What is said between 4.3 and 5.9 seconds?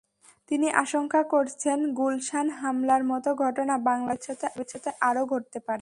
ভবিষ্যতে আরও ঘটতে পারে।